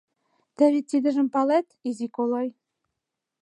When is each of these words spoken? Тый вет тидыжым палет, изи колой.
Тый 0.55 0.69
вет 0.73 0.85
тидыжым 0.89 1.27
палет, 1.33 1.67
изи 1.89 2.07
колой. 2.15 2.47